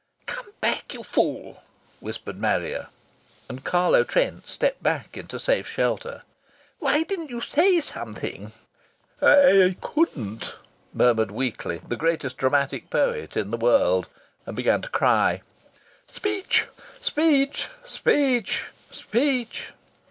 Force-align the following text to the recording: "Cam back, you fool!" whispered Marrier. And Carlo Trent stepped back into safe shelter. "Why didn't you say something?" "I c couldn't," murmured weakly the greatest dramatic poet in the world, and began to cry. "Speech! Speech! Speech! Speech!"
"Cam 0.25 0.47
back, 0.61 0.95
you 0.95 1.03
fool!" 1.03 1.61
whispered 1.99 2.39
Marrier. 2.39 2.87
And 3.47 3.63
Carlo 3.63 4.03
Trent 4.03 4.47
stepped 4.49 4.81
back 4.81 5.15
into 5.15 5.39
safe 5.39 5.67
shelter. 5.69 6.23
"Why 6.79 7.03
didn't 7.03 7.29
you 7.29 7.39
say 7.39 7.79
something?" 7.81 8.51
"I 9.21 9.69
c 9.69 9.77
couldn't," 9.79 10.55
murmured 10.91 11.29
weakly 11.29 11.81
the 11.87 11.97
greatest 11.97 12.37
dramatic 12.37 12.89
poet 12.89 13.37
in 13.37 13.51
the 13.51 13.57
world, 13.57 14.09
and 14.47 14.55
began 14.55 14.81
to 14.81 14.89
cry. 14.89 15.43
"Speech! 16.07 16.65
Speech! 16.99 17.67
Speech! 17.85 18.69
Speech!" 18.89 19.71